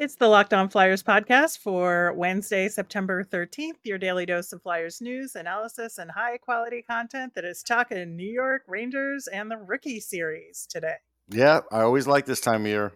[0.00, 5.02] It's the Locked On Flyers podcast for Wednesday, September 13th, your daily dose of Flyers
[5.02, 10.00] news, analysis, and high quality content that is talking New York Rangers and the rookie
[10.00, 10.94] series today.
[11.28, 12.92] Yeah, I always like this time of year.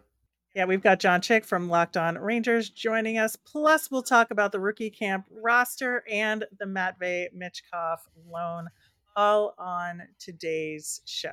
[0.55, 3.37] Yeah, we've got Jon Chik from Locked On Rangers joining us.
[3.37, 8.69] Plus, we'll talk about the rookie camp roster and the Matvey Michkov loan,
[9.15, 11.33] all on today's show.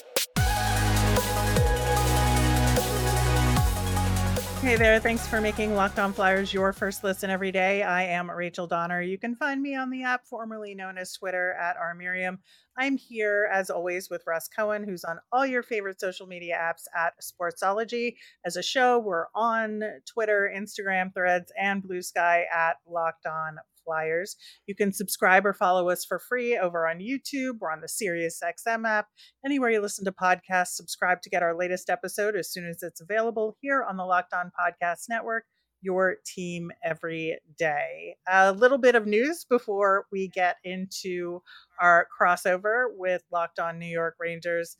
[4.61, 7.81] Hey there, thanks for making Locked On Flyers your first listen every day.
[7.81, 9.01] I am Rachel Donner.
[9.01, 12.37] You can find me on the app formerly known as Twitter at rmiriam.
[12.77, 16.83] I'm here as always with Russ Cohen, who's on all your favorite social media apps
[16.95, 18.17] at Sportsology.
[18.45, 24.35] As a show, we're on Twitter, Instagram, Threads, and Bluesky at Locked On Flyers.
[24.67, 27.59] You can subscribe or follow us for free over on YouTube.
[27.59, 29.07] We're on the SiriusXM app.
[29.45, 33.01] Anywhere you listen to podcasts, subscribe to get our latest episode as soon as it's
[33.01, 35.45] available here on the Locked On Podcast Network.
[35.83, 38.15] Your team every day.
[38.31, 41.41] A little bit of news before we get into
[41.81, 44.77] our crossover with Locked On New York Rangers.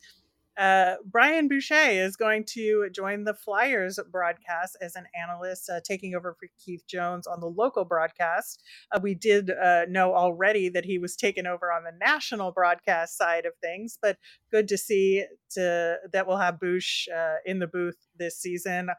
[0.58, 6.14] Uh, Brian Boucher is going to join the Flyers broadcast as an analyst, uh, taking
[6.14, 8.62] over for Keith Jones on the local broadcast.
[8.92, 13.18] Uh, we did uh, know already that he was taken over on the national broadcast
[13.18, 14.18] side of things, but
[14.52, 18.90] good to see to, that we'll have Bouch uh, in the booth this season.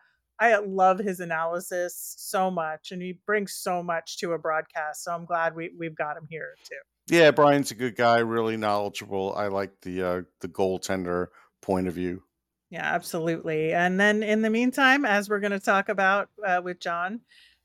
[0.41, 5.05] I love his analysis so much, and he brings so much to a broadcast.
[5.05, 6.92] So I'm glad we, we've got him here too.
[7.09, 9.35] Yeah, Brian's a good guy, really knowledgeable.
[9.37, 11.29] I like the uh, the goaltender
[11.61, 12.23] point of view.
[12.71, 13.75] Yeah, absolutely.
[13.75, 17.21] And then in the meantime, as we're going to talk about uh, with John,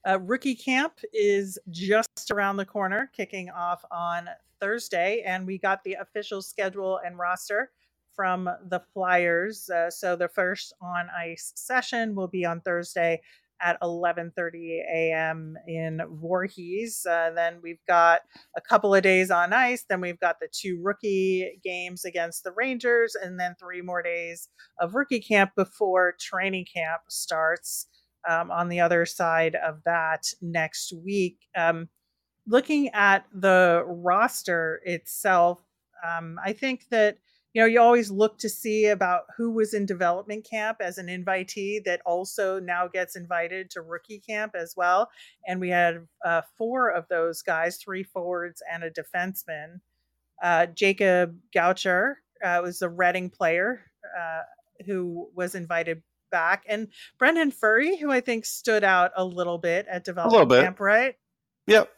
[0.05, 5.83] uh, rookie camp is just around the corner, kicking off on Thursday, and we got
[5.83, 7.71] the official schedule and roster
[8.13, 9.69] from the Flyers.
[9.69, 13.21] Uh, so the first on ice session will be on Thursday
[13.61, 15.57] at 11:30 a.m.
[15.67, 17.05] in Voorhees.
[17.09, 18.21] Uh, then we've got
[18.55, 19.85] a couple of days on ice.
[19.89, 24.49] Then we've got the two rookie games against the Rangers, and then three more days
[24.79, 27.87] of rookie camp before training camp starts.
[28.27, 31.87] Um, on the other side of that next week, um,
[32.45, 35.61] looking at the roster itself,
[36.05, 37.17] um, I think that
[37.57, 41.07] you know, you always look to see about who was in development camp as an
[41.07, 45.09] invitee that also now gets invited to rookie camp as well.
[45.47, 49.79] And we had uh, four of those guys, three forwards and a defenseman.
[50.39, 53.81] Uh, Jacob Gaucher uh, was a Reading player
[54.15, 54.41] uh,
[54.85, 59.87] who was invited back, and Brendan Furry, who I think stood out a little bit
[59.89, 61.15] at development camp, right?
[61.65, 61.89] Yep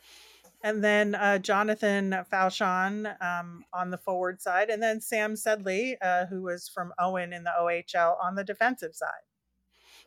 [0.63, 6.25] and then uh, Jonathan Fauchon um, on the forward side, and then Sam Sedley, uh,
[6.25, 9.09] who was from Owen in the OHL on the defensive side.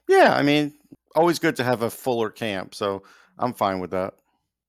[0.08, 0.74] Yeah, I mean,
[1.14, 3.02] always good to have a fuller camp, so
[3.38, 4.14] I'm fine with that.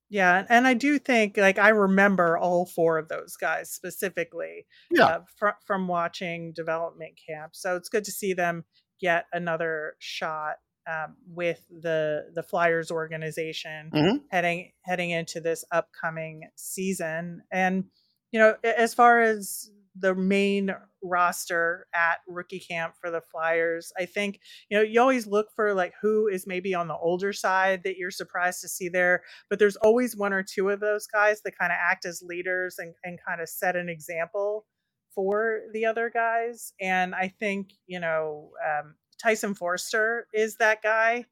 [0.10, 4.68] Yeah, and I do think like I remember all four of those guys specifically.
[4.92, 8.64] Yeah, uh, fr- from watching development camp, so it's good to see them
[9.02, 10.58] get another shot
[10.88, 14.18] um, with the the Flyers organization mm-hmm.
[14.30, 17.42] heading heading into this upcoming season.
[17.52, 17.86] And
[18.32, 24.06] you know, as far as the main roster at rookie camp for the Flyers, I
[24.06, 24.40] think
[24.70, 27.98] you know you always look for like who is maybe on the older side that
[27.98, 31.58] you're surprised to see there, but there's always one or two of those guys that
[31.58, 34.66] kind of act as leaders and, and kind of set an example
[35.14, 36.74] for the other guys.
[36.82, 41.26] And I think you know um, Tyson Foerster is that guy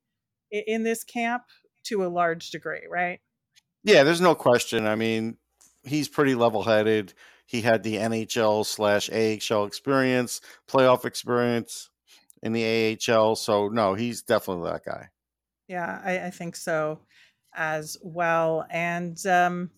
[0.51, 1.43] in this camp
[1.83, 3.19] to a large degree, right?
[3.83, 4.85] Yeah, there's no question.
[4.85, 5.37] I mean,
[5.83, 7.13] he's pretty level headed.
[7.45, 11.89] He had the NHL slash AHL experience, playoff experience
[12.41, 13.35] in the AHL.
[13.35, 15.09] So, no, he's definitely that guy.
[15.67, 16.99] Yeah, I, I think so
[17.53, 18.65] as well.
[18.69, 19.71] And, um,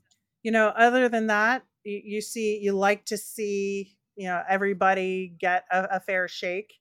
[0.43, 5.33] you know, other than that, you, you, see, you like to see, you know, everybody
[5.39, 6.73] get a, a fair shake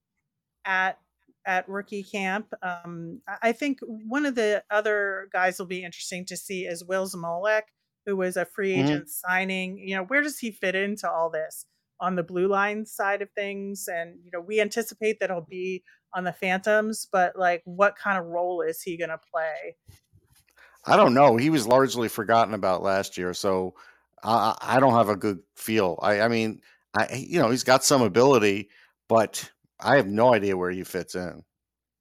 [0.65, 0.99] at
[1.47, 2.53] at rookie camp.
[2.63, 7.07] Um, I think one of the other guys will be interesting to see is Will
[7.07, 7.63] Zmolek,
[8.07, 8.85] who was a free mm-hmm.
[8.85, 9.31] agent mm-hmm.
[9.31, 9.79] signing.
[9.79, 11.67] You know, where does he fit into all this
[12.01, 13.89] on the blue line side of things?
[13.89, 15.83] And you know, we anticipate that he'll be
[16.15, 19.77] on the Phantoms, but like, what kind of role is he going to play?
[20.85, 21.37] I don't know.
[21.37, 23.75] He was largely forgotten about last year, so
[24.23, 25.99] I, I don't have a good feel.
[26.03, 26.61] I, I mean,
[26.95, 28.69] I you know, he's got some ability,
[29.09, 29.51] but
[29.83, 31.43] I have no idea where he fits in.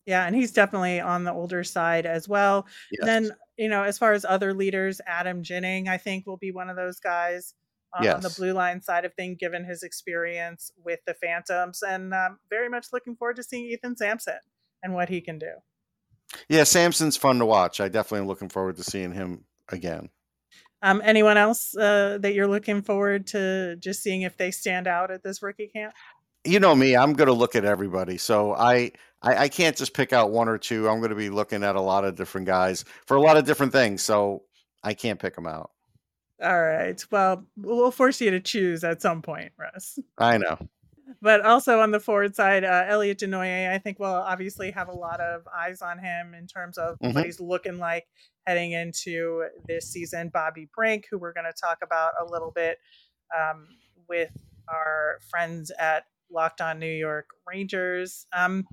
[0.06, 2.68] Yeah, and he's definitely on the older side as well.
[2.92, 3.06] Yes.
[3.06, 6.70] Then you know, as far as other leaders, Adam Ginning, I think, will be one
[6.70, 7.54] of those guys
[7.94, 8.16] uh, yes.
[8.16, 11.84] on the blue line side of things, given his experience with the Phantoms.
[11.84, 14.40] And i um, very much looking forward to seeing Ethan Samson
[14.82, 15.52] and what he can do.
[16.50, 17.80] Yeah, Samson's fun to watch.
[17.80, 20.10] I definitely am looking forward to seeing him again.
[20.82, 25.12] Um, anyone else uh, that you're looking forward to just seeing if they stand out
[25.12, 25.94] at this rookie camp?
[26.44, 28.18] You know me, I'm going to look at everybody.
[28.18, 28.92] So I,
[29.22, 30.90] I, I can't just pick out one or two.
[30.90, 33.46] I'm going to be looking at a lot of different guys for a lot of
[33.46, 34.02] different things.
[34.02, 34.44] So
[34.84, 35.72] I can't pick them out.
[36.44, 37.04] All right.
[37.12, 40.00] Well, we'll force you to choose at some point, Russ.
[40.18, 40.58] I know.
[41.22, 44.94] But also on the forward side, uh, Elliot Desnoyers, I think will obviously have a
[44.94, 47.14] lot of eyes on him in terms of mm-hmm.
[47.14, 48.08] what he's looking like
[48.48, 50.30] heading into this season.
[50.30, 52.80] Bobby Brink, who we're going to talk about a little bit
[53.38, 53.68] um,
[54.10, 54.32] with
[54.68, 58.26] our friends at Locked On New York Rangers.
[58.34, 58.66] Um,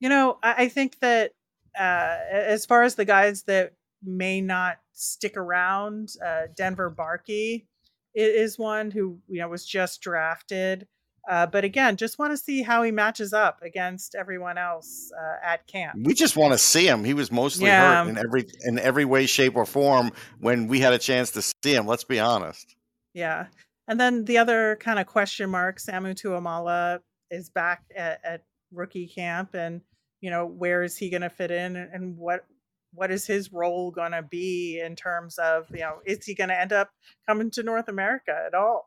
[0.00, 1.32] you know, I, I think that
[1.78, 7.66] uh, as far as the guys that may not stick around, uh, Denver Barkey
[8.14, 10.86] is one who you know was just drafted.
[11.28, 15.36] Uh, but again, just want to see how he matches up against everyone else uh,
[15.46, 15.94] at camp.
[16.02, 17.04] We just want to see him.
[17.04, 18.02] He was mostly yeah.
[18.02, 21.42] hurt in every in every way, shape, or form when we had a chance to
[21.42, 21.86] see him.
[21.86, 22.74] Let's be honest.
[23.12, 23.46] Yeah,
[23.90, 29.08] and then the other kind of question mark: Samu Tuomaala is back at, at rookie
[29.08, 29.80] camp, and
[30.20, 32.46] you know where is he going to fit in, and what
[32.94, 36.50] what is his role going to be in terms of you know is he going
[36.50, 36.90] to end up
[37.28, 38.86] coming to North America at all?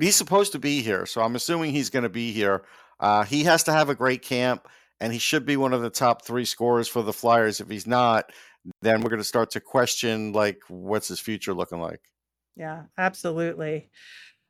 [0.00, 2.64] he's supposed to be here, so I'm assuming he's going to be here.
[2.98, 4.66] Uh, he has to have a great camp,
[5.00, 7.60] and he should be one of the top three scorers for the Flyers.
[7.60, 8.32] If he's not,
[8.82, 12.00] then we're going to start to question like what's his future looking like.
[12.56, 13.90] Yeah, absolutely.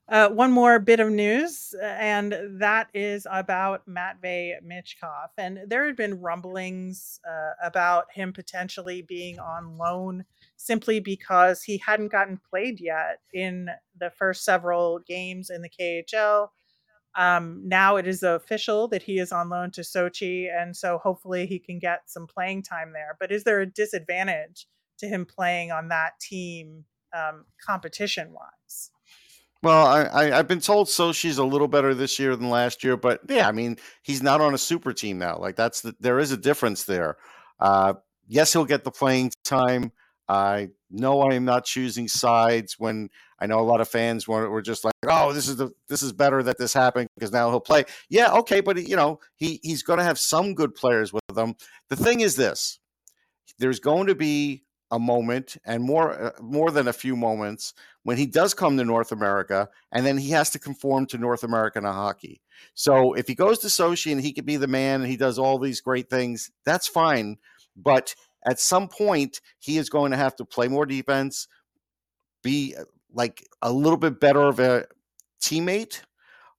[0.08, 5.29] Uh, one more bit of news, and that is about Matvey Michkov.
[5.38, 10.25] And there had been rumblings uh, about him potentially being on loan
[10.56, 13.69] simply because he hadn't gotten played yet in
[13.99, 16.50] the first several games in the KHL.
[17.17, 21.47] Um, now it is official that he is on loan to Sochi, and so hopefully
[21.47, 23.17] he can get some playing time there.
[23.19, 24.67] But is there a disadvantage
[24.99, 26.85] to him playing on that team
[27.16, 28.90] um, competition wise?
[29.62, 32.96] Well, I, I have been told Sochi's a little better this year than last year,
[32.96, 35.38] but yeah, I mean he's not on a super team now.
[35.38, 37.16] Like that's the, there is a difference there.
[37.58, 37.94] Uh,
[38.28, 39.92] yes, he'll get the playing time.
[40.28, 43.08] I know I am not choosing sides when
[43.38, 46.02] I know a lot of fans were, were just like, "Oh, this is the this
[46.02, 49.60] is better that this happened because now he'll play." Yeah, okay, but you know he
[49.62, 51.54] he's going to have some good players with him.
[51.88, 52.78] The thing is this:
[53.58, 57.75] there's going to be a moment and more uh, more than a few moments
[58.05, 61.43] when he does come to North America and then he has to conform to North
[61.43, 62.41] American hockey.
[62.75, 65.38] So if he goes to Sochi and he could be the man and he does
[65.38, 67.38] all these great things, that's fine.
[67.77, 68.15] But
[68.47, 71.49] at some point he is going to have to play more defense,
[72.43, 74.87] be uh, like a little bit better of a
[75.43, 76.03] teammate.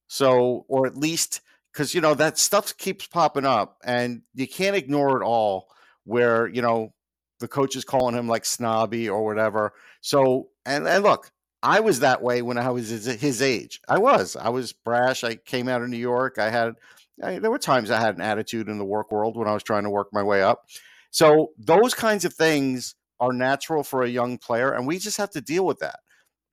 [0.08, 1.42] So, or at least
[1.72, 5.68] because you know that stuff keeps popping up and you can't ignore it all.
[6.04, 6.94] Where you know
[7.40, 9.74] the coach is calling him like snobby or whatever.
[10.02, 11.32] So, and, and look,
[11.64, 13.82] I was that way when I was his, age.
[13.88, 14.36] I was.
[14.36, 15.24] I was brash.
[15.24, 16.38] I came out of New York.
[16.38, 16.74] I had.
[17.24, 19.64] I, there were times I had an attitude in the work world when I was
[19.64, 20.68] trying to work my way up.
[21.10, 25.32] So those kinds of things are natural for a young player, and we just have
[25.32, 26.00] to deal with that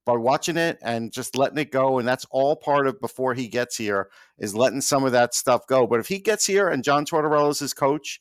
[0.07, 1.99] by watching it and just letting it go.
[1.99, 5.67] And that's all part of before he gets here is letting some of that stuff
[5.67, 5.87] go.
[5.87, 8.21] But if he gets here and John Tortorella is his coach,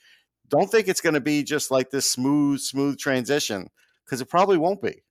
[0.50, 3.70] don't think it's going to be just like this smooth, smooth transition
[4.06, 5.04] because it probably won't be.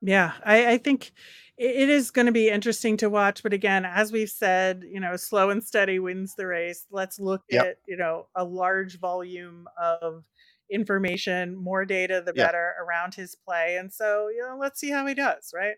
[0.00, 1.12] Yeah, I, I think
[1.56, 3.42] it is going to be interesting to watch.
[3.42, 6.86] But again, as we've said, you know, slow and steady wins the race.
[6.90, 7.66] Let's look yep.
[7.66, 10.24] at, you know, a large volume of
[10.70, 12.48] information, more data, the yep.
[12.48, 13.76] better around his play.
[13.76, 15.76] And so, you know, let's see how he does, right?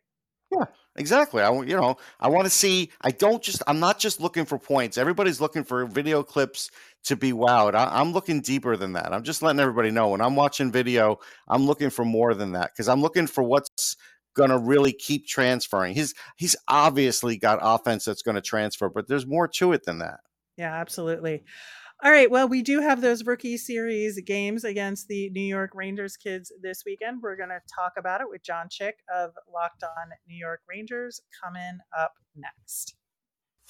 [0.51, 0.65] Yeah,
[0.97, 1.43] exactly.
[1.43, 2.91] I want you know I want to see.
[3.03, 3.63] I don't just.
[3.67, 4.99] I'm not just looking for points.
[4.99, 6.71] Everybody's looking for video clips
[7.05, 7.75] to be wowed.
[7.75, 9.13] I, am looking deeper than that.
[9.13, 12.73] I'm just letting everybody know when I'm watching video, I'm looking for more than that
[12.73, 13.97] because I'm looking for what's
[14.35, 15.95] going to really keep transferring.
[15.95, 19.99] He's he's obviously got offense that's going to transfer, but there's more to it than
[19.99, 20.21] that.
[20.57, 21.45] Yeah, absolutely.
[22.03, 22.31] All right.
[22.31, 26.83] Well, we do have those rookie series games against the New York Rangers kids this
[26.87, 27.21] weekend.
[27.23, 31.21] We're going to talk about it with Jon Chik of Locked On New York Rangers
[31.45, 32.95] coming up next.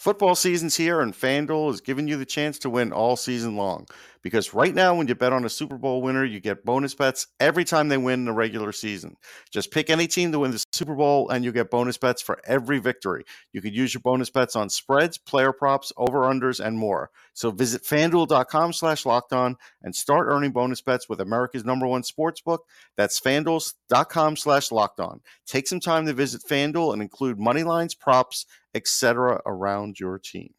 [0.00, 3.86] Football season's here, and FanDuel is giving you the chance to win all season long.
[4.22, 7.26] Because right now, when you bet on a Super Bowl winner, you get bonus bets
[7.38, 9.16] every time they win the regular season.
[9.50, 12.40] Just pick any team to win the Super Bowl, and you get bonus bets for
[12.46, 13.24] every victory.
[13.52, 17.10] You could use your bonus bets on spreads, player props, over/unders, and more.
[17.34, 22.40] So visit FanDuel.com/slash locked on and start earning bonus bets with America's number one sports
[22.40, 22.64] book.
[22.96, 25.20] That's FanDuel.com/slash locked on.
[25.46, 29.40] Take some time to visit FanDuel and include money lines, props etc.
[29.46, 30.54] around your team.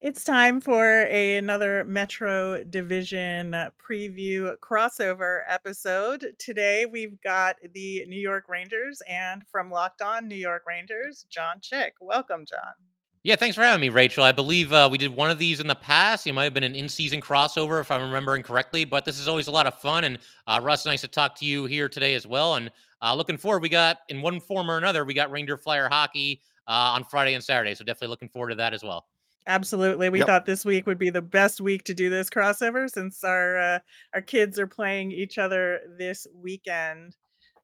[0.00, 6.34] It's time for a, another Metro Division uh, preview crossover episode.
[6.38, 11.56] Today we've got the New York Rangers and from Locked On New York Rangers, Jon
[11.60, 11.94] Chik.
[12.00, 12.74] Welcome, John.
[13.24, 14.22] Yeah, thanks for having me, Rachel.
[14.22, 16.26] I believe uh, we did one of these in the past.
[16.26, 18.84] It might have been an in-season crossover, if I'm remembering correctly.
[18.84, 21.44] But this is always a lot of fun, and uh, Russ, nice to talk to
[21.44, 22.54] you here today as well.
[22.54, 22.70] And
[23.02, 26.40] uh, looking forward, we got in one form or another, we got Ranger Flyer hockey
[26.68, 27.74] uh, on Friday and Saturday.
[27.74, 29.06] So definitely looking forward to that as well.
[29.46, 30.10] Absolutely.
[30.10, 30.26] We yep.
[30.26, 33.78] thought this week would be the best week to do this crossover since our uh,
[34.14, 37.16] our kids are playing each other this weekend.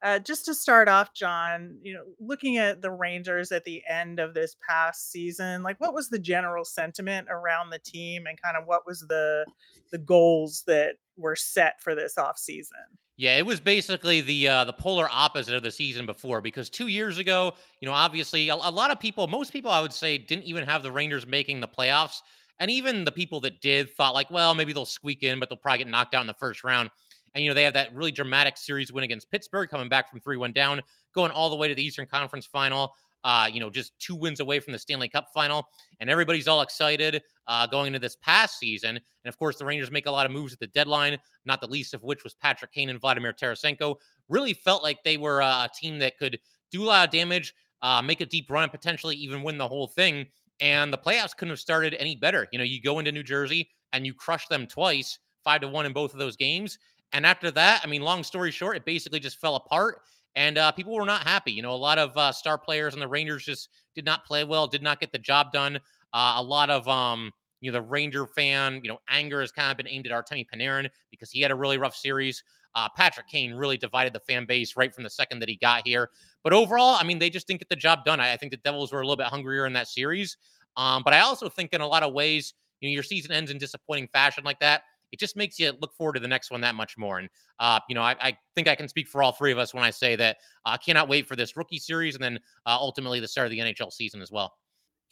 [0.04, 4.20] Uh, just to start off, John, you know, looking at the Rangers at the end
[4.20, 8.54] of this past season, like what was the general sentiment around the team and kind
[8.54, 9.46] of what was the
[9.92, 12.76] the goals that were set for this off season?
[13.16, 16.88] Yeah, it was basically the uh, the polar opposite of the season before because two
[16.88, 20.18] years ago, you know, obviously a, a, lot of people, most people, I would say,
[20.18, 22.18] didn't even have the Rangers making the playoffs,
[22.58, 25.56] and even the people that did thought like, well, maybe they'll squeak in, but they'll
[25.56, 26.90] probably get knocked out in the first round.
[27.34, 30.20] And you know, they have that really dramatic series win against Pittsburgh, coming back from
[30.20, 30.80] three one down,
[31.14, 34.40] going all the way to the Eastern Conference Final uh, you know, just two wins
[34.40, 35.66] away from the Stanley Cup final.
[35.98, 38.90] And everybody's all excited uh, going into this past season.
[38.90, 41.66] And of course, the Rangers make a lot of moves at the deadline, not the
[41.66, 43.96] least of which was Patrick Kane and Vladimir Tarasenko.
[44.28, 46.38] Really felt like they were uh, a team that could
[46.70, 49.86] do a lot of damage, uh, make a deep run, potentially even win the whole
[49.88, 50.26] thing.
[50.60, 52.46] And the playoffs couldn't have started any better.
[52.52, 55.86] You know, you go into New Jersey and you crush them twice, five to one
[55.86, 56.78] in both of those games.
[57.12, 60.00] And after that, I mean, long story short, it basically just fell apart
[60.36, 61.52] and uh, people were not happy.
[61.52, 64.44] You know, a lot of uh, star players on the Rangers just did not play
[64.44, 65.76] well, did not get the job done.
[66.12, 67.30] Uh, a lot of um,
[67.60, 70.46] you know the Ranger fan, you know, anger has kind of been aimed at Artemi
[70.52, 72.42] Panarin because he had a really rough series.
[72.74, 75.86] Uh, Patrick Kane really divided the fan base right from the second that he got
[75.86, 76.10] here.
[76.42, 78.18] But overall, I mean, they just didn't get the job done.
[78.18, 80.36] I, I think the Devils were a little bit hungrier in that series.
[80.76, 83.52] Um, but I also think in a lot of ways, you know, your season ends
[83.52, 84.82] in disappointing fashion like that
[85.12, 87.18] it just makes you look forward to the next one that much more.
[87.18, 87.28] And,
[87.60, 89.84] uh, you know, I, I, think I can speak for all three of us when
[89.84, 93.20] I say that I uh, cannot wait for this rookie series and then uh, ultimately
[93.20, 94.54] the start of the NHL season as well.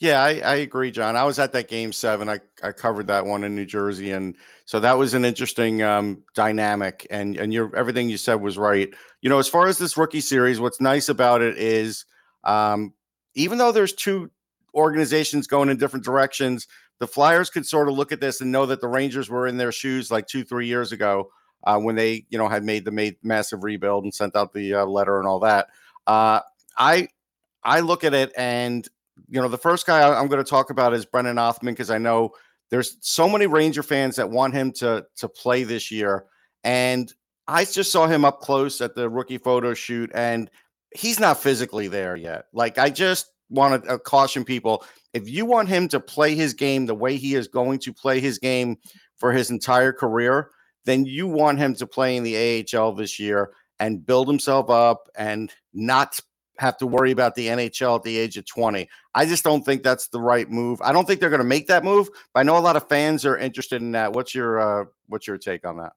[0.03, 1.15] Yeah, I, I, agree, John.
[1.15, 2.29] I was at that game seven.
[2.29, 4.35] I, I covered that one in New Jersey, and
[4.65, 7.07] so that was an interesting um, dynamic.
[7.09, 8.93] And and your everything you said was right.
[9.21, 12.05] You know, as far as this rookie series, what's nice about it is,
[12.43, 12.95] um,
[13.37, 14.29] even though there's two
[14.75, 16.67] organizations going in different directions,
[17.03, 19.57] the Flyers could sort of look at this and know that the Rangers were in
[19.57, 21.33] their shoes like two, three years ago
[21.65, 24.73] uh, when they, you know, had made the made massive rebuild and sent out the
[24.73, 25.67] uh, letter and all that.
[26.07, 26.39] Uh,
[26.79, 27.09] I
[27.65, 28.87] I look at it and
[29.29, 31.99] you know the first guy I'm going to talk about is Brennan Othmann because I
[31.99, 32.35] know
[32.71, 36.27] there's so many Ranger fans that want him to to play this year,
[36.63, 37.13] and
[37.49, 40.49] I just saw him up close at the rookie photo shoot, and
[40.95, 42.45] he's not physically there yet.
[42.53, 46.55] Like I just want to uh, caution people if you want him to play his
[46.55, 48.79] game the way he is going to play his game
[49.17, 50.51] for his entire career,
[50.85, 55.09] then you want him to play in the AHL this year and build himself up
[55.17, 56.19] and not
[56.59, 58.89] have to worry about the NHL at the age of 20.
[59.15, 60.81] I just don't think that's the right move.
[60.83, 62.89] I don't think they're going to make that move, but I know a lot of
[62.89, 64.13] fans are interested in that.
[64.13, 65.93] What's your uh, what's your take on that?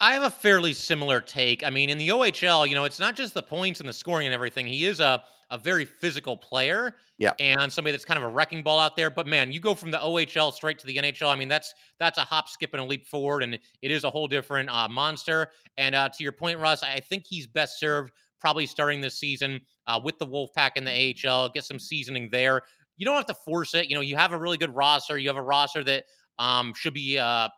[0.00, 1.64] I have a fairly similar take.
[1.64, 4.26] I mean, in the OHL, you know, it's not just the points and the scoring
[4.26, 4.66] and everything.
[4.66, 6.94] He is a a very physical player.
[7.18, 7.32] Yeah.
[7.38, 9.10] And somebody that's kind of a wrecking ball out there.
[9.10, 11.28] But man, you go from the OHL straight to the NHL.
[11.28, 14.10] I mean, that's that's a hop, skip, and a leap forward, and it is a
[14.10, 15.50] whole different uh, monster.
[15.76, 19.60] And uh, to your point, Russ, I think he's best served probably starting this season
[19.86, 21.48] uh, with the Wolfpack in the AHL.
[21.50, 22.62] Get some seasoning there.
[22.96, 23.88] You don't have to force it.
[23.88, 25.18] You know, you have a really good roster.
[25.18, 26.04] You have a roster that
[26.38, 27.48] um, should be uh,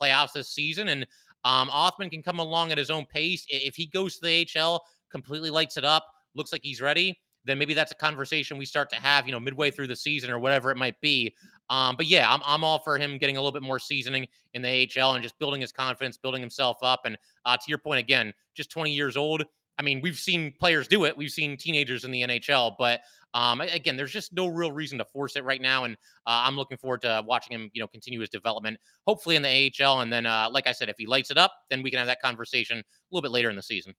[0.00, 1.06] playoffs this season, and
[1.44, 3.46] um, Othmann can come along at his own pace.
[3.48, 7.58] If he goes to the AHL, completely lights it up, looks like he's ready then
[7.58, 10.38] maybe that's a conversation we start to have, you know, midway through the season or
[10.38, 11.34] whatever it might be.
[11.70, 14.62] Um, but yeah, I'm, I'm all for him getting a little bit more seasoning in
[14.62, 17.02] the AHL and just building his confidence, building himself up.
[17.04, 19.44] And uh, to your point again, just 20 years old.
[19.78, 21.16] I mean, we've seen players do it.
[21.16, 23.00] We've seen teenagers in the NHL, but
[23.34, 25.84] um, again, there's just no real reason to force it right now.
[25.84, 25.94] And
[26.26, 29.70] uh, I'm looking forward to watching him, you know, continue his development, hopefully in the
[29.82, 30.00] AHL.
[30.00, 32.06] And then, uh, like I said, if he lights it up, then we can have
[32.06, 33.94] that conversation a little bit later in the season.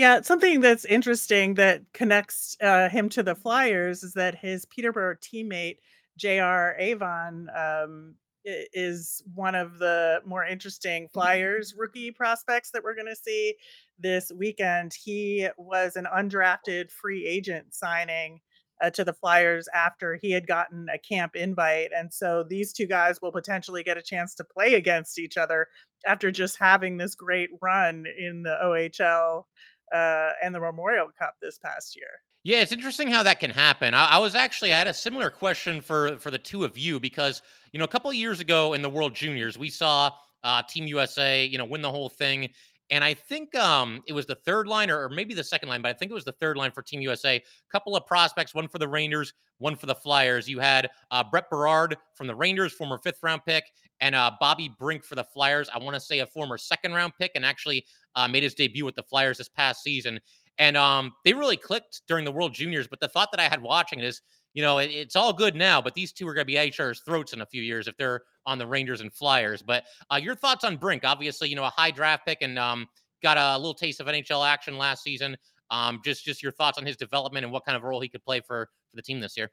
[0.00, 5.16] Yeah, something that's interesting that connects uh, him to the Flyers is that his Peterborough
[5.16, 5.76] teammate
[6.16, 6.74] J.R.
[6.78, 8.14] Avon um,
[8.46, 13.56] is one of the more interesting Flyers rookie prospects that we're going to see
[13.98, 14.94] this weekend.
[14.94, 18.40] He was an undrafted free agent signing
[18.82, 21.90] uh, to the Flyers after he had gotten a camp invite.
[21.94, 25.66] And so these two guys will potentially get a chance to play against each other
[26.06, 29.44] after just having this great run in the OHL
[29.92, 32.08] uh, and the Memorial Cup this past year.
[32.42, 33.92] Yeah, it's interesting how that can happen.
[33.92, 36.98] I, I, was actually I had a similar question for for the two of you
[36.98, 37.42] because
[37.72, 40.10] you know a couple of years ago in the World Juniors we saw
[40.42, 42.48] uh, Team USA you know win the whole thing,
[42.90, 45.80] and I think um, it was the third line or, or, maybe the second line,
[45.80, 47.36] but I think it was the third line for Team USA.
[47.36, 50.48] A couple of prospects, one for the Rangers, one for the Flyers.
[50.48, 53.64] You had uh, Brett Berard from the Rangers, former fifth round pick,
[54.00, 55.68] and uh, Bobby Brink for the Flyers.
[55.72, 57.84] I want to say a former second round pick, and actually
[58.16, 60.20] uh, made his debut with the Flyers this past season.
[60.58, 62.86] And um, they really clicked during the World Juniors.
[62.86, 64.20] But the thought that I had watching it is,
[64.52, 66.80] you know, it, it's all good now, but these two are going to be each
[66.80, 69.62] other's throats in a few years if they're on the Rangers and Flyers.
[69.62, 71.04] But uh, your thoughts on Brink?
[71.04, 72.86] Obviously, you know, a high draft pick and um,
[73.22, 75.36] got a little taste of NHL action last season.
[75.70, 78.24] Um, just just your thoughts on his development and what kind of role he could
[78.24, 79.50] play for for the team this year.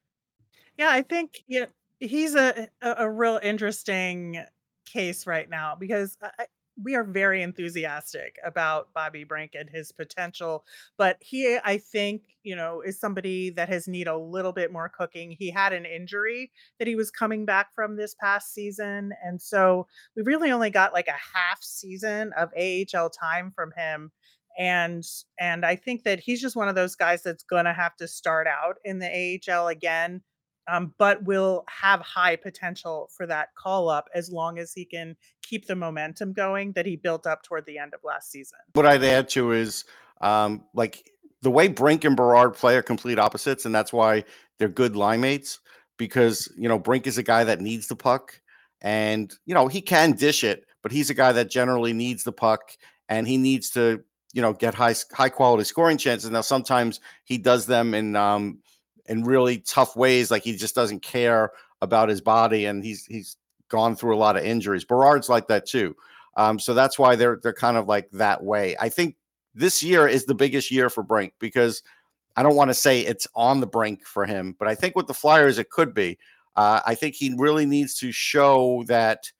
[0.77, 1.65] Yeah, I think yeah,
[1.99, 4.43] he's a, a, real interesting
[4.85, 6.45] case right now because I,
[6.83, 10.63] we are very enthusiastic about Bobby Brink and his potential,
[10.97, 14.89] but he, I think, you know, is somebody that has need a little bit more
[14.89, 15.35] cooking.
[15.37, 19.87] He had an injury that he was coming back from this past season, and so
[20.15, 24.11] we really only got like a half season of AHL time from him.
[24.59, 25.03] And
[25.39, 28.47] and I think that he's just one of those guys that's gonna have to start
[28.47, 30.21] out in the AHL again
[30.67, 35.15] um, but will have high potential for that call up as long as he can
[35.41, 38.57] keep the momentum going that he built up toward the end of last season.
[38.73, 39.85] What I'd add to is
[40.21, 41.09] um, like
[41.41, 44.23] the way Brink and Berard play are complete opposites, and that's why
[44.57, 45.59] they're good line mates
[45.97, 48.39] because you know Brink is a guy that needs the puck,
[48.81, 52.31] and you know he can dish it, but he's a guy that generally needs the
[52.31, 52.71] puck
[53.09, 56.29] and he needs to you know get high high quality scoring chances.
[56.29, 58.59] Now sometimes he does them in um,
[59.07, 60.31] in really tough ways.
[60.31, 63.37] Like he just doesn't care about his body, and he's he's
[63.69, 64.85] gone through a lot of injuries.
[64.85, 65.95] Berard's like that too.
[66.35, 68.75] Um, so that's why they're they're kind of like that way.
[68.79, 69.15] I think
[69.55, 71.81] this year is the biggest year for Brink because
[72.35, 75.07] I don't want to say it's on the brink for him, but I think with
[75.07, 76.19] the Flyers it could be.
[76.55, 79.31] Uh, I think he really needs to show that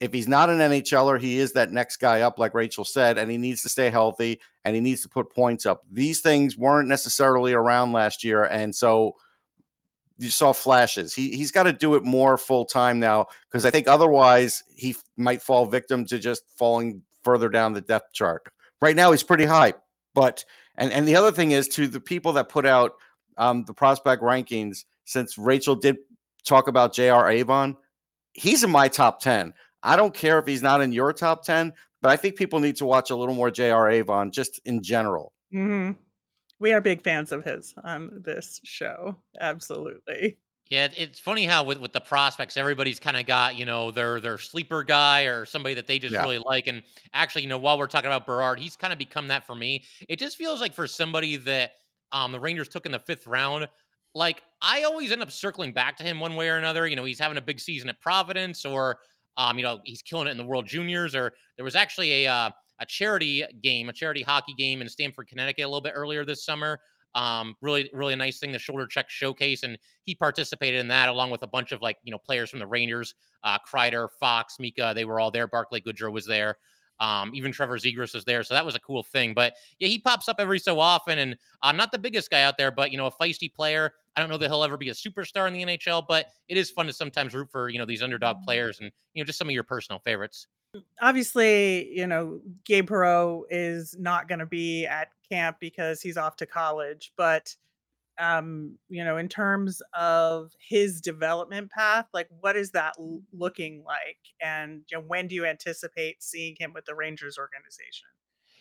[0.00, 3.30] if he's not an NHLer, he is that next guy up, like Rachel said, and
[3.30, 5.82] he needs to stay healthy and he needs to put points up.
[5.90, 9.16] These things weren't necessarily around last year, and so
[10.18, 11.14] you saw flashes.
[11.14, 14.96] He he's got to do it more full time now because I think otherwise he
[15.16, 18.42] might fall victim to just falling further down the depth chart.
[18.80, 19.74] Right now he's pretty high,
[20.14, 20.44] but
[20.76, 22.92] and and the other thing is to the people that put out
[23.36, 24.84] um, the prospect rankings.
[25.04, 25.96] Since Rachel did
[26.44, 27.30] talk about J.R.
[27.30, 27.76] Avon,
[28.34, 29.54] he's in my top ten.
[29.82, 32.76] I don't care if he's not in your top 10, but I think people need
[32.76, 33.90] to watch a little more J.R.
[33.90, 35.32] Avon just in general.
[35.54, 35.92] Mm-hmm.
[36.60, 39.16] We are big fans of his on this show.
[39.40, 40.36] Absolutely.
[40.70, 44.20] Yeah, it's funny how with, with the prospects, everybody's kind of got, you know, their
[44.20, 46.20] their sleeper guy or somebody that they just yeah.
[46.20, 46.66] really like.
[46.66, 46.82] And
[47.14, 49.84] actually, you know, while we're talking about Berard, he's kind of become that for me.
[50.08, 51.72] It just feels like for somebody that
[52.12, 53.66] um the Rangers took in the fifth round,
[54.14, 56.86] like I always end up circling back to him one way or another.
[56.86, 58.98] You know, he's having a big season at Providence or
[59.38, 61.14] um, you know, he's killing it in the World Juniors.
[61.14, 65.28] Or there was actually a uh, a charity game, a charity hockey game in Stamford,
[65.28, 66.78] Connecticut, a little bit earlier this summer.
[67.14, 71.30] Um, really, really nice thing, the shoulder check showcase, and he participated in that along
[71.30, 74.92] with a bunch of like you know players from the Rangers, uh, Kreider, Fox, Mika.
[74.94, 75.46] They were all there.
[75.46, 76.58] Barclay Goodrow was there.
[77.00, 79.34] Um, even Trevor Zegras was there, so that was a cool thing.
[79.34, 82.56] But yeah, he pops up every so often, and uh, not the biggest guy out
[82.58, 83.92] there, but you know, a feisty player.
[84.16, 86.70] I don't know that he'll ever be a superstar in the NHL, but it is
[86.70, 88.44] fun to sometimes root for you know these underdog mm.
[88.44, 90.48] players and you know just some of your personal favorites.
[91.00, 96.36] Obviously, you know Gabe Perreault is not going to be at camp because he's off
[96.36, 97.54] to college, but
[98.18, 103.82] um you know in terms of his development path like what is that l- looking
[103.86, 108.08] like and you know, when do you anticipate seeing him with the rangers organization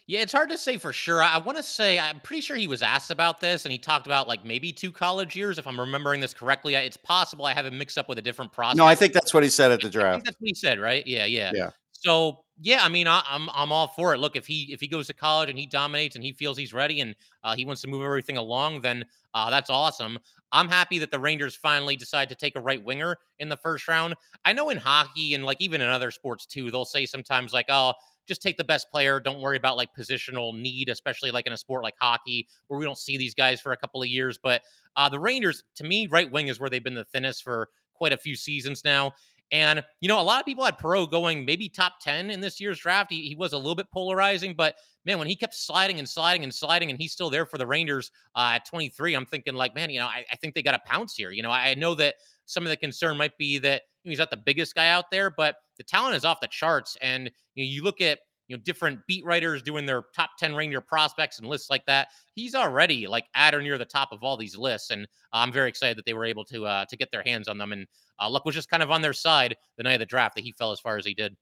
[0.09, 1.21] yeah, it's hard to say for sure.
[1.21, 4.05] I want to say I'm pretty sure he was asked about this, and he talked
[4.05, 6.75] about like maybe two college years, if I'm remembering this correctly.
[6.75, 8.77] It's possible I have it mixed up with a different process.
[8.77, 10.23] No, I think that's what he said at the draft.
[10.23, 11.05] that's what he said, right?
[11.05, 11.71] Yeah, yeah, yeah.
[11.91, 14.17] So yeah, I mean, I, am I'm, I'm all for it.
[14.17, 16.73] Look, if he if he goes to college and he dominates and he feels he's
[16.73, 20.17] ready and uh, he wants to move everything along, then uh, that's awesome.
[20.51, 23.87] I'm happy that the Rangers finally decide to take a right winger in the first
[23.87, 24.15] round.
[24.45, 27.67] I know in hockey and like even in other sports too, they'll say sometimes like,
[27.69, 27.93] oh
[28.27, 29.19] just take the best player.
[29.19, 32.85] Don't worry about like positional need, especially like in a sport like hockey where we
[32.85, 34.37] don't see these guys for a couple of years.
[34.37, 34.61] But
[34.95, 38.13] uh, the Rangers, to me, right wing is where they've been the thinnest for quite
[38.13, 39.13] a few seasons now.
[39.51, 42.59] And, you know, a lot of people had Perreault going maybe top 10 in this
[42.59, 43.11] year's draft.
[43.11, 46.43] He, he was a little bit polarizing, but man, when he kept sliding and sliding
[46.43, 49.73] and sliding and he's still there for the Rangers uh, at 23, I'm thinking, like,
[49.73, 51.31] man, you know, I, I think they got a pounce here.
[51.31, 54.37] You know, I know that some of the concern might be that he's not the
[54.37, 56.97] biggest guy out there, but the talent is off the charts.
[57.01, 60.55] And you, know, you look at, you know, different beat writers doing their top 10
[60.55, 62.07] Ranger prospects and lists like that.
[62.33, 64.89] He's already like at or near the top of all these lists.
[64.89, 67.57] And I'm very excited that they were able to uh, to get their hands on
[67.57, 67.71] them.
[67.71, 67.87] And
[68.19, 70.43] uh, luck was just kind of on their side the night of the draft that
[70.43, 71.35] he fell as far as he did.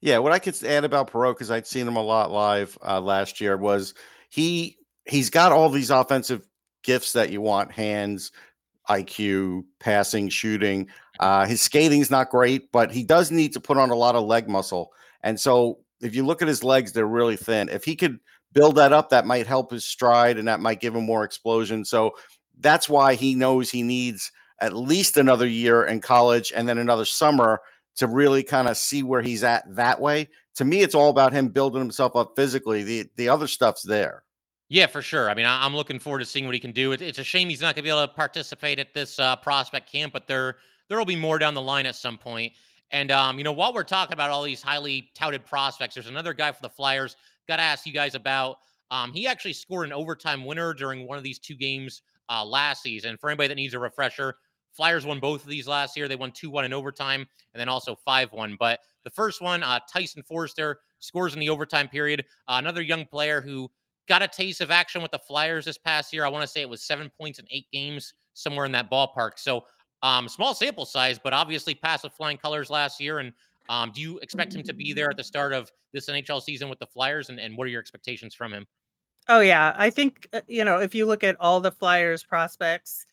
[0.00, 3.00] Yeah, what I could add about Perreault because I'd seen him a lot live uh,
[3.00, 3.94] last year was
[4.28, 4.76] he
[5.06, 6.46] he's got all these offensive
[6.82, 8.30] gifts that you want: hands,
[8.88, 10.88] IQ, passing, shooting.
[11.20, 14.24] Uh, his skating's not great, but he does need to put on a lot of
[14.24, 14.92] leg muscle.
[15.22, 17.68] And so, if you look at his legs, they're really thin.
[17.68, 18.20] If he could
[18.52, 21.84] build that up, that might help his stride and that might give him more explosion.
[21.84, 22.12] So
[22.60, 27.04] that's why he knows he needs at least another year in college and then another
[27.04, 27.60] summer
[27.96, 30.28] to really kind of see where he's at that way.
[30.56, 32.82] To me, it's all about him building himself up physically.
[32.84, 34.22] The the other stuff's there.
[34.68, 35.28] Yeah, for sure.
[35.28, 36.92] I mean, I, am looking forward to seeing what he can do.
[36.92, 39.36] It, it's a shame he's not going to be able to participate at this uh,
[39.36, 40.56] prospect camp, but there
[40.88, 42.52] there will be more down the line at some point.
[42.90, 46.34] And um, you know, while we're talking about all these highly touted prospects, there's another
[46.34, 47.16] guy for the Flyers.
[47.48, 48.58] Got to ask you guys about.
[48.90, 52.82] Um, he actually scored an overtime winner during one of these two games uh, last
[52.82, 53.16] season.
[53.16, 54.36] For anybody that needs a refresher,
[54.72, 56.08] Flyers won both of these last year.
[56.08, 58.56] They won 2 1 in overtime and then also 5 1.
[58.58, 62.24] But the first one, uh, Tyson Foerster scores in the overtime period.
[62.48, 63.70] Uh, another young player who
[64.08, 66.24] got a taste of action with the Flyers this past year.
[66.24, 69.32] I want to say it was seven points in eight games, somewhere in that ballpark.
[69.36, 69.64] So,
[70.04, 73.18] um, small sample size, but obviously passed flying colors last year.
[73.20, 73.32] And
[73.70, 76.68] um, do you expect him to be there at the start of this NHL season
[76.68, 77.30] with the Flyers?
[77.30, 78.66] And, and what are your expectations from him?
[79.30, 79.74] Oh, yeah.
[79.78, 83.06] I think, uh, you know, if you look at all the Flyers prospects,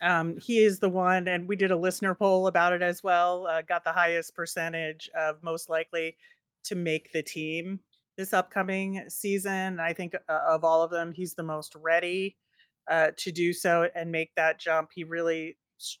[0.00, 3.46] um, he is the one, and we did a listener poll about it as well.
[3.46, 6.16] Uh, got the highest percentage of most likely
[6.64, 7.78] to make the team
[8.16, 9.78] this upcoming season.
[9.80, 12.36] I think uh, of all of them, he's the most ready
[12.90, 14.90] uh, to do so and make that jump.
[14.94, 15.56] He really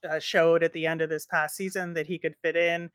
[0.08, 2.90] uh, showed at the end of this past season that he could fit in.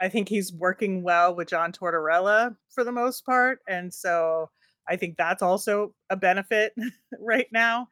[0.00, 4.50] I think he's working well with John Tortorella for the most part, and so
[4.88, 6.72] I think that's also a benefit
[7.20, 7.88] right now.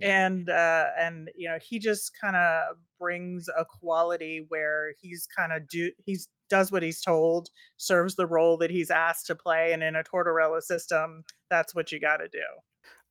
[0.00, 5.52] And uh and you know he just kind of brings a quality where he's kind
[5.52, 9.72] of do he's does what he's told serves the role that he's asked to play
[9.72, 12.38] and in a tortorella system that's what you got to do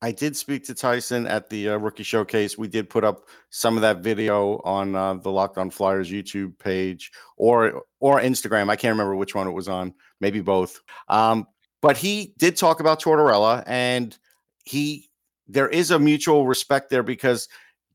[0.00, 2.56] I did speak to Tyson at the uh, rookie showcase.
[2.56, 6.56] We did put up some of that video on uh, the Locked On Flyers YouTube
[6.58, 8.70] page or or Instagram.
[8.70, 9.94] I can't remember which one it was on.
[10.20, 10.80] Maybe both.
[11.08, 11.46] Um,
[11.80, 14.16] but he did talk about Tortorella, and
[14.64, 15.10] he
[15.48, 17.48] there is a mutual respect there because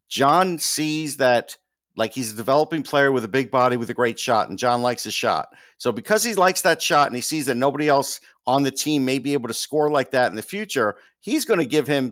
[0.10, 1.56] John sees that
[1.96, 4.82] like he's a developing player with a big body with a great shot, and John
[4.82, 5.50] likes his shot.
[5.78, 9.06] So because he likes that shot and he sees that nobody else on the team
[9.06, 12.12] may be able to score like that in the future, he's going to give him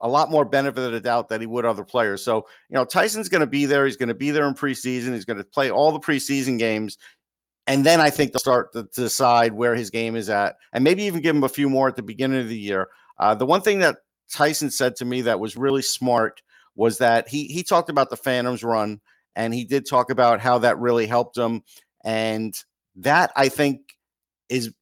[0.00, 2.24] a lot more benefit of the doubt that he would other players.
[2.24, 3.86] So you know Tyson's going to be there.
[3.86, 5.14] He's going to be there in preseason.
[5.14, 6.98] He's going to play all the preseason games.
[7.68, 11.04] And then I think they'll start to decide where his game is at, and maybe
[11.04, 12.88] even give him a few more at the beginning of the year.
[13.18, 13.98] Uh, the one thing that
[14.32, 16.42] Tyson said to me that was really smart
[16.74, 19.00] was that he he talked about the Phantoms run
[19.36, 21.62] and he did talk about how that really helped him
[22.04, 22.54] and
[22.96, 23.96] that I think
[24.48, 24.72] is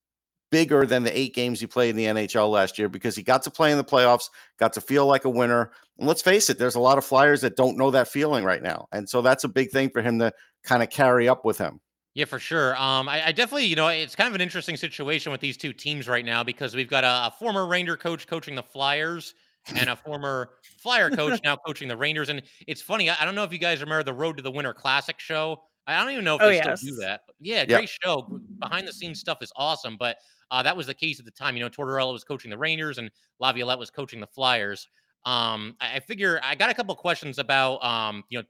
[0.50, 3.42] bigger than the eight games he played in the NHL last year because he got
[3.44, 5.70] to play in the playoffs, got to feel like a winner.
[5.98, 8.62] And let's face it, there's a lot of Flyers that don't know that feeling right
[8.62, 8.88] now.
[8.92, 10.32] And so that's a big thing for him to
[10.64, 11.80] kind of carry up with him.
[12.14, 12.74] Yeah, for sure.
[12.76, 15.72] Um, I, I, definitely, you know, it's kind of an interesting situation with these two
[15.72, 19.34] teams right now because we've got a, a former Ranger coach coaching the Flyers
[19.74, 22.28] and a former Flyer coach now coaching the Rangers.
[22.28, 24.72] And it's funny, I, don't know if you guys remember the Road to the Winter
[24.72, 25.62] Classic show.
[25.86, 26.80] I don't even know if oh, they yes.
[26.80, 27.22] still do that.
[27.40, 27.88] Yeah, great yep.
[28.02, 28.40] show.
[28.58, 30.18] Behind the scenes stuff is awesome, but
[30.50, 31.56] uh, that was the case at the time.
[31.56, 34.88] You know, Tortorella was coaching the Rangers and Laviolette was coaching the Flyers.
[35.24, 38.44] Um, I, I figure I got a couple questions about um, you know,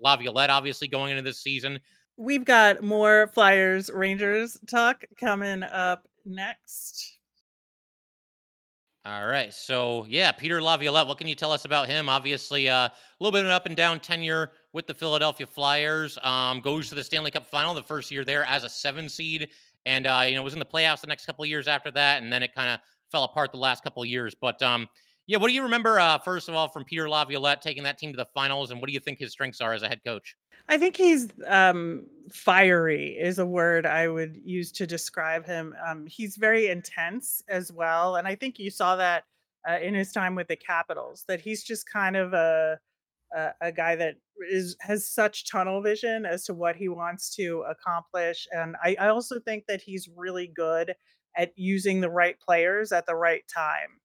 [0.00, 1.78] Laviolette obviously going into this season.
[2.16, 7.15] We've got more Flyers Rangers talk coming up next.
[9.06, 9.54] All right.
[9.54, 12.08] So, yeah, Peter Laviolette, what can you tell us about him?
[12.08, 16.18] Obviously, uh, a little bit of an up and down tenure with the Philadelphia Flyers.
[16.22, 19.50] Um, goes to the Stanley Cup final the first year there as a seven seed.
[19.84, 22.22] And, uh, you know, was in the playoffs the next couple of years after that.
[22.22, 22.80] And then it kind of
[23.12, 24.34] fell apart the last couple of years.
[24.34, 24.88] But, um,
[25.28, 28.12] Yeah, what do you remember, uh, first of all, from Peter Laviolette taking that team
[28.12, 30.36] to the finals, and what do you think his strengths are as a head coach?
[30.68, 35.74] I think he's um, fiery is a word I would use to describe him.
[35.86, 39.24] Um, he's very intense as well, and I think you saw that
[39.68, 41.24] uh, in his time with the Capitals.
[41.28, 42.78] That he's just kind of a
[43.34, 44.16] a, a guy that
[44.50, 49.08] is has such tunnel vision as to what he wants to accomplish, and I, I
[49.08, 50.94] also think that he's really good
[51.36, 54.00] at using the right players at the right time.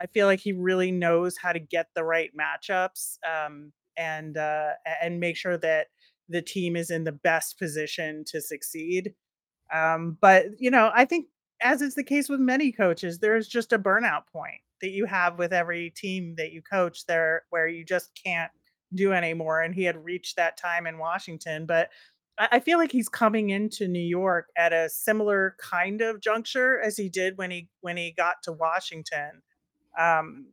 [0.00, 4.70] I feel like he really knows how to get the right matchups um, and uh,
[5.02, 5.88] and make sure that
[6.28, 9.14] the team is in the best position to succeed.
[9.72, 11.26] Um, but you know, I think
[11.60, 15.38] as is the case with many coaches, there's just a burnout point that you have
[15.38, 18.50] with every team that you coach there where you just can't
[18.94, 19.62] do anymore.
[19.62, 21.90] And he had reached that time in Washington, but
[22.38, 26.80] I I feel like he's coming into New York at a similar kind of juncture
[26.80, 29.42] as he did when he when he got to Washington.
[29.98, 30.46] Um,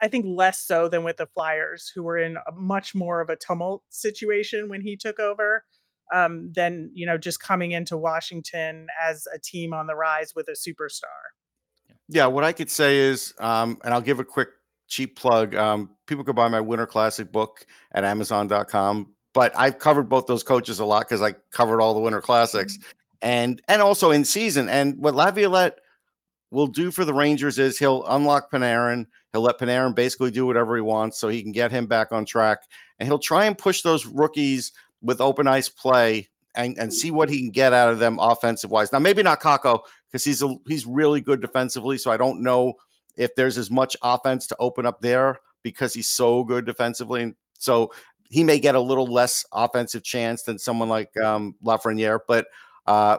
[0.00, 3.28] I think less so than with the Flyers, who were in a much more of
[3.28, 5.64] a tumult situation when he took over,
[6.12, 10.48] um, than you know just coming into Washington as a team on the rise with
[10.48, 11.04] a superstar.
[12.08, 14.48] Yeah, what I could say is, um, and I'll give a quick
[14.88, 15.54] cheap plug.
[15.54, 19.14] Um, people could buy my Winter Classic book at Amazon.com.
[19.32, 22.78] But I've covered both those coaches a lot because I covered all the Winter Classics
[23.20, 24.68] and and also in season.
[24.68, 25.80] And what Laviolette
[26.54, 29.06] will do for the Rangers is he'll unlock Panarin.
[29.32, 32.24] He'll let Panarin basically do whatever he wants so he can get him back on
[32.24, 32.60] track.
[32.98, 37.28] And he'll try and push those rookies with open ice play and, and see what
[37.28, 38.92] he can get out of them offensive wise.
[38.92, 41.98] Now, maybe not Kakko because he's a, he's really good defensively.
[41.98, 42.74] So I don't know
[43.16, 47.22] if there's as much offense to open up there because he's so good defensively.
[47.22, 47.92] And so
[48.30, 52.46] he may get a little less offensive chance than someone like um, Lafreniere, but
[52.86, 53.18] uh,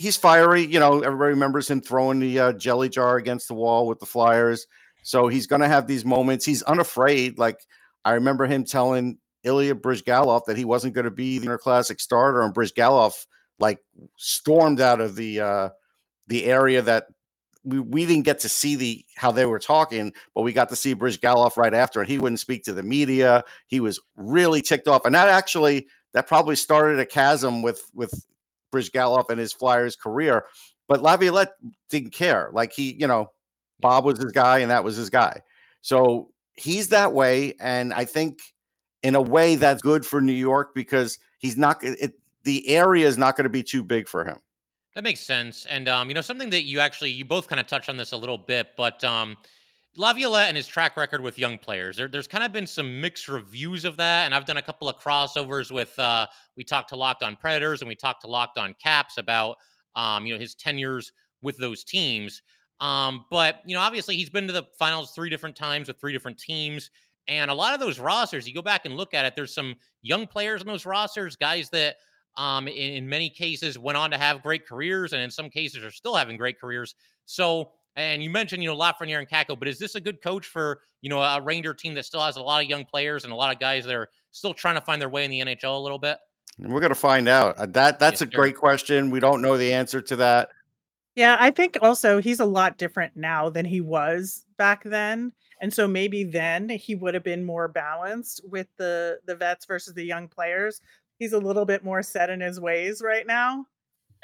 [0.00, 0.64] he's fiery.
[0.64, 4.06] You know, everybody remembers him throwing the uh, jelly jar against the wall with the
[4.06, 4.66] Flyers.
[5.02, 6.44] So he's going to have these moments.
[6.46, 7.38] He's unafraid.
[7.38, 7.58] Like
[8.04, 12.40] I remember him telling Ilya Bryzgalov that he wasn't going to be the Classic starter,
[12.40, 13.26] and Bryzgalov
[13.58, 13.78] like
[14.16, 15.68] stormed out of the uh,
[16.28, 17.06] the area that
[17.62, 20.76] we, we didn't get to see the how they were talking, but we got to
[20.76, 23.44] see Bryzgalov right after, and he wouldn't speak to the media.
[23.66, 28.12] He was really ticked off, and that actually that probably started a chasm with with
[28.72, 30.44] Bryzgalov and his Flyers career.
[30.88, 31.52] But Laviolette
[31.88, 32.50] didn't care.
[32.52, 33.30] Like he, you know,
[33.80, 35.40] Bob was his guy, and that was his guy.
[35.82, 38.40] So he's that way, and I think
[39.02, 42.12] in a way that's good for New York because he's not it,
[42.44, 44.38] the area is not going to be too big for him.
[44.94, 45.66] That makes sense.
[45.66, 48.12] And um, you know, something that you actually you both kind of touched on this
[48.12, 49.36] a little bit, but um
[49.96, 51.96] Laviolette and his track record with young players.
[51.96, 54.88] There, there's kind of been some mixed reviews of that, and I've done a couple
[54.88, 55.98] of crossovers with.
[55.98, 56.26] Uh,
[56.56, 59.56] we talked to Locked On Predators and we talked to Locked On Caps about,
[59.96, 62.42] um, you know, his tenures with those teams.
[62.80, 66.12] Um, but you know, obviously, he's been to the finals three different times with three
[66.12, 66.90] different teams,
[67.28, 69.34] and a lot of those rosters, you go back and look at it.
[69.36, 71.96] There's some young players in those rosters, guys that
[72.36, 75.84] um, in, in, many cases went on to have great careers, and in some cases
[75.84, 76.94] are still having great careers.
[77.26, 80.46] So, and you mentioned, you know, Lafreniere and Kakko, but is this a good coach
[80.46, 83.32] for, you know, a Ranger team that still has a lot of young players and
[83.32, 85.76] a lot of guys that are still trying to find their way in the NHL
[85.76, 86.18] a little bit?
[86.58, 87.56] We're going to find out.
[87.56, 89.10] Uh, that that's a great question.
[89.10, 90.50] We don't know the answer to that.
[91.16, 95.32] Yeah, I think also he's a lot different now than he was back then.
[95.62, 99.94] And so maybe then he would have been more balanced with the the vets versus
[99.94, 100.80] the young players
[101.20, 103.66] he's a little bit more set in his ways right now.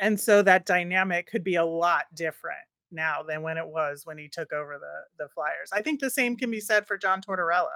[0.01, 2.59] And so that dynamic could be a lot different
[2.91, 5.71] now than when it was when he took over the the Flyers.
[5.73, 7.67] I think the same can be said for John Tortorella.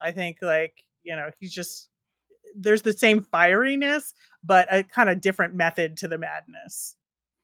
[0.00, 1.88] I think like, you know, he's just
[2.54, 6.96] there's the same fieriness, but a kind of different method to the madness.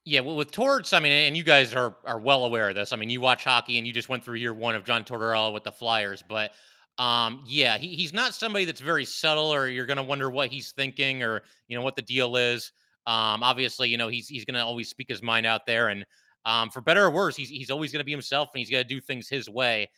[0.05, 2.93] Yeah, well, with Torts, I mean, and you guys are are well aware of this.
[2.93, 5.53] I mean, you watch hockey and you just went through year one of John Tortorella
[5.53, 6.53] with the Flyers, but
[6.99, 10.73] um, yeah, he, he's not somebody that's very subtle, or you're gonna wonder what he's
[10.73, 12.73] thinking, or you know what the deal is.
[13.07, 16.07] Um, obviously, you know he's he's gonna always speak his mind out there, and
[16.47, 19.01] um, for better or worse, he's he's always gonna be himself, and he's gonna do
[19.01, 19.91] things his way.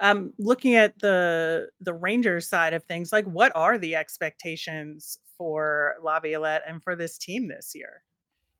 [0.00, 5.96] Um, looking at the the Rangers side of things, like what are the expectations for
[6.02, 8.02] Laviolette and for this team this year?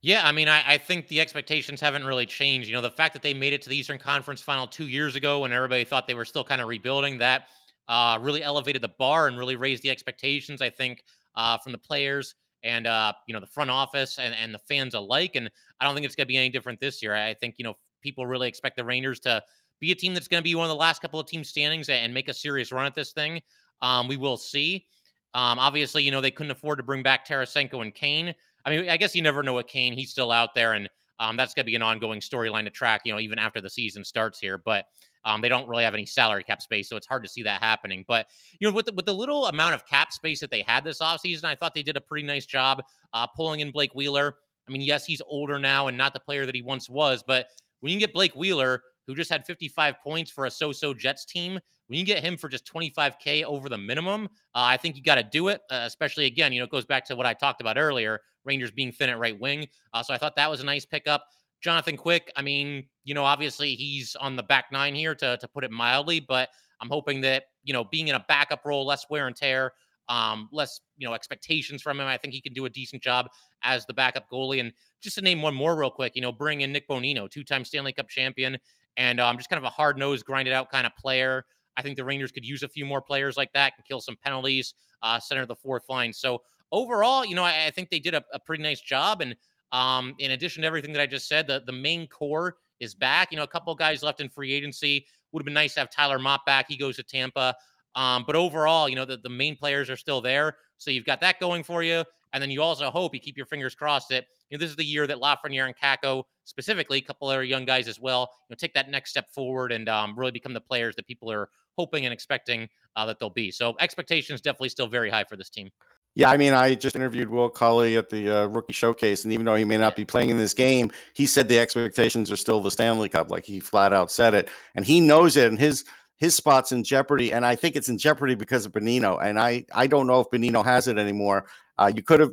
[0.03, 2.69] Yeah, I mean, I, I, think the expectations haven't really changed.
[2.69, 5.15] You know, the fact that they made it to the Eastern Conference Final two years
[5.15, 7.49] ago, when everybody thought they were still kind of rebuilding, that
[7.87, 10.63] uh, really elevated the bar and really raised the expectations.
[10.63, 14.55] I think uh, from the players and uh, you know the front office and, and
[14.55, 15.37] the fans alike.
[15.37, 17.15] And I don't think it's going to be any different this year.
[17.15, 19.43] I think you know people really expect the Rangers to
[19.81, 21.89] be a team that's going to be one of the last couple of team standings
[21.89, 23.41] and make a serious run at this thing.
[23.83, 24.87] Um, we will see.
[25.33, 28.35] Um, obviously, you know they couldn't afford to bring back Tarasenko and Kane.
[28.65, 29.93] I mean, I guess you never know what Kane.
[29.93, 33.03] He's still out there, and um, that's going to be an ongoing storyline to track.
[33.05, 34.59] You know, even after the season starts here.
[34.59, 34.87] But
[35.25, 37.63] Um, they don't really have any salary cap space, so it's hard to see that
[37.63, 38.05] happening.
[38.07, 38.27] But
[38.59, 41.01] you know, with the, with the little amount of cap space that they had this
[41.01, 44.37] offseason, I thought they did a pretty nice job uh, pulling in Blake Wheeler.
[44.69, 47.49] I mean, yes, he's older now and not the player that he once was, but
[47.81, 51.59] when you get Blake Wheeler, who just had 55 points for a so-so Jets team,
[51.89, 55.17] when you get him for just 25k over the minimum, uh, I think you got
[55.17, 55.61] to do it.
[55.71, 58.21] Uh, especially again, you know, it goes back to what I talked about earlier.
[58.45, 61.25] Rangers being thin at right wing, uh, so I thought that was a nice pickup.
[61.61, 65.49] Jonathan Quick, I mean, you know, obviously he's on the back nine here to to
[65.49, 66.49] put it mildly, but
[66.81, 69.73] I'm hoping that you know, being in a backup role, less wear and tear,
[70.09, 72.07] um, less you know expectations from him.
[72.07, 73.29] I think he can do a decent job
[73.63, 74.61] as the backup goalie.
[74.61, 77.65] And just to name one more real quick, you know, bring in Nick Bonino, two-time
[77.65, 78.59] Stanley Cup champion,
[78.97, 81.45] and um, just kind of a hard-nosed, grinded out kind of player.
[81.77, 84.17] I think the Rangers could use a few more players like that, can kill some
[84.23, 86.13] penalties, uh, center the fourth line.
[86.13, 86.43] So
[86.73, 89.21] overall, you know, I, I think they did a, a, pretty nice job.
[89.21, 89.37] And
[89.73, 93.31] um, in addition to everything that I just said, the, the main core is back.
[93.31, 95.07] You know, a couple guys left in free agency.
[95.33, 96.67] Would have been nice to have Tyler Motte back.
[96.69, 97.55] He goes to Tampa.
[97.95, 100.57] Um, but overall, you know, the, the main players are still there.
[100.79, 102.05] So you've got that going for you.
[102.33, 104.77] And then you also hope you keep your fingers crossed that you know this is
[104.77, 108.55] the year that Lafreniere and Kakko, specifically, a couple other young guys as well, you
[108.55, 111.49] know, take that next step forward and um, really become the players that people are
[111.77, 113.51] hoping and expecting uh, that they'll be.
[113.51, 115.71] So expectations definitely still very high for this team.
[116.17, 119.47] Yeah, I mean, I just interviewed Will Cuylle at the uh, rookie showcase, and even
[119.47, 122.61] though he may not be playing in this game, he said the expectations are still
[122.61, 123.31] the Stanley Cup.
[123.31, 125.49] Like he flat out said it, and he knows it.
[125.49, 125.85] And his
[126.17, 129.23] his spot's in jeopardy, and I think it's in jeopardy because of Bonino.
[129.23, 131.47] And I I don't know if Bonino has it anymore.
[131.79, 132.33] Uh, you could have,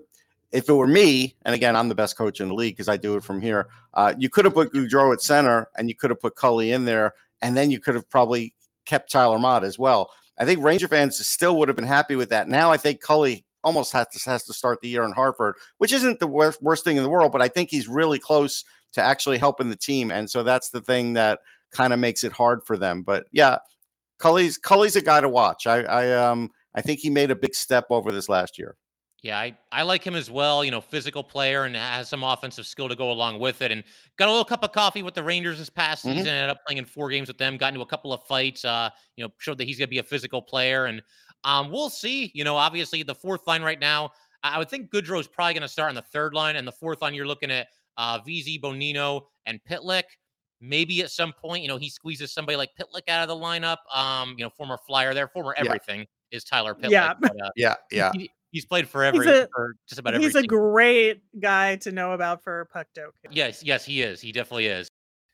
[0.52, 2.98] if it were me, and again, I'm the best coach in the league because I
[2.98, 3.68] do it from here.
[3.94, 6.86] Uh, you could have put Goodrow at center, and you could have put Cuylle in
[6.86, 7.14] there,
[7.44, 10.10] and then you could have probably kept Tyler Motte as well.
[10.40, 12.48] I think Ranger fans still would have been happy with that.
[12.48, 15.92] Now I think Cuylle almost has to, has to start the year in Hartford, which
[15.94, 19.02] isn't the worst, worst thing in the world, but I think he's really close to
[19.02, 20.12] actually helping the team.
[20.12, 21.40] And so that's the thing that
[21.72, 23.04] kind of makes it hard for them.
[23.04, 23.58] But yeah,
[24.22, 25.68] Cuylle's Cuylle's a guy to watch.
[25.68, 28.76] I, I um I think he made a big step over this last year.
[29.24, 30.64] Yeah, I, I like him as well.
[30.64, 33.72] You know, physical player and has some offensive skill to go along with it.
[33.72, 33.84] And
[34.18, 36.20] got a little cup of coffee with the Rangers this past mm-hmm.
[36.20, 36.34] season.
[36.34, 37.58] Ended up playing in four games with them.
[37.58, 38.64] Got into a couple of fights.
[38.64, 40.86] Uh, you know, showed that he's gonna be a physical player.
[40.86, 41.02] And
[41.48, 42.32] um, we'll see.
[42.36, 44.12] You know, obviously the fourth line right now.
[44.44, 47.02] I would think Goodrow is probably gonna start on the third line, and the fourth
[47.02, 50.04] line you're looking at uh, Vesey, Bonino, and Pitlick.
[50.60, 53.78] Maybe at some point, you know, he squeezes somebody like Pitlick out of the lineup.
[53.94, 56.38] Um, you know, former flyer there, former everything yeah.
[56.38, 56.92] is Tyler Pitlick.
[56.92, 58.12] Yeah, but, uh, yeah, yeah.
[58.14, 60.26] He, he's played for every a, for just about every.
[60.26, 60.46] He's team.
[60.46, 63.12] a great guy to know about for Puckdoku.
[63.30, 64.20] Yes, yes, he is.
[64.20, 64.88] He definitely is.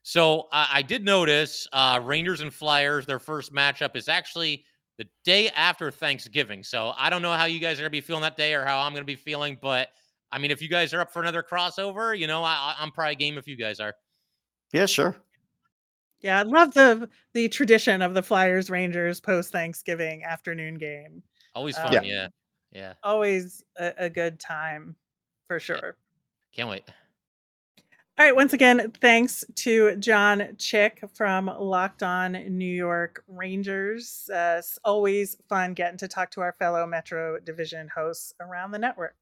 [0.04, 3.06] So uh, I did notice uh, Rangers and Flyers.
[3.06, 4.66] Their first matchup is actually
[4.98, 6.64] the day after Thanksgiving.
[6.64, 8.80] So I don't know how you guys are gonna be feeling that day or how
[8.80, 9.90] I'm gonna be feeling, but
[10.32, 13.16] I mean, if you guys are up for another crossover, you know, I, I'm probably
[13.16, 13.94] game if you guys are.
[14.72, 15.16] Yeah, sure.
[16.22, 21.22] Yeah, I love the the tradition of the Flyers Rangers post Thanksgiving afternoon game.
[21.54, 22.28] Always fun, um, yeah.
[22.72, 22.94] Yeah.
[23.04, 24.96] Always a, a good time
[25.48, 25.98] for sure.
[26.56, 26.84] Can't wait.
[28.24, 28.38] All right.
[28.38, 34.30] Once again, thanks to Jon Chik from Locked On New York Rangers.
[34.34, 38.80] Uh, it's always fun getting to talk to our fellow Metro Division hosts around the
[38.80, 39.18] network.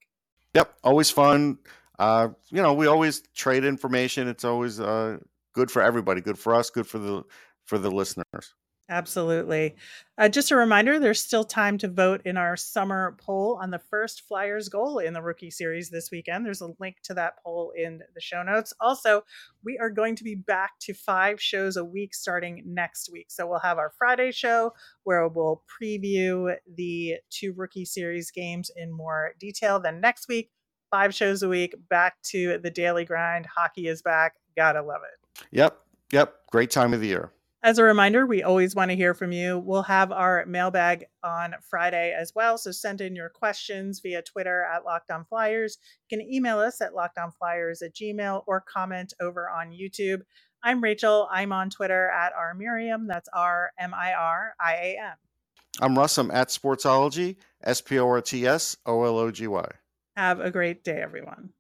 [0.54, 0.76] Yep.
[0.84, 1.58] Always fun.
[1.98, 4.28] Uh, you know, we always trade information.
[4.28, 5.18] It's always uh,
[5.54, 6.22] good for everybody.
[6.22, 6.70] Good for us.
[6.70, 7.24] Good for the
[7.66, 8.54] for the listeners.
[8.92, 9.78] Absolutely.
[10.18, 13.80] Uh, just a reminder there's still time to vote in our summer poll on the
[13.80, 16.46] first Flyers goal in the rookie series this weekend.
[16.46, 18.74] There's a link to that poll in the show notes.
[18.82, 19.24] Also,
[19.64, 23.28] we are going to be back to five shows a week starting next week.
[23.32, 24.74] So we'll have our Friday show
[25.04, 29.80] where we'll preview the two rookie series games in more detail.
[29.80, 30.52] Then next week,
[30.90, 33.46] five shows a week, back to the daily grind.
[33.46, 34.34] Hockey is back.
[34.58, 35.46] Gotta love it.
[35.52, 35.80] Yep.
[36.12, 36.36] Yep.
[36.52, 37.32] Great time of the year.
[37.63, 39.60] As a reminder, we always want to hear from you.
[39.60, 42.58] We'll have our mailbag on Friday as well.
[42.58, 45.78] So send in your questions via Twitter at Locked On Flyers.
[46.10, 50.21] You can email us at lockedonflyers at gmail or comment over on YouTube.
[50.63, 51.28] I'm Rachel.
[51.32, 53.06] I'm on Twitter at R Miriam.
[53.06, 55.17] That's R M I R I A M.
[55.80, 56.17] I'm Russ.
[56.17, 59.67] I'm at Sportsology, S P O R T S O L O G Y.
[60.15, 61.52] Have a great day, everyone.